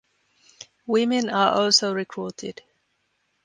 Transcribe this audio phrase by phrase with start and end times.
[0.87, 2.63] Women are also recruited.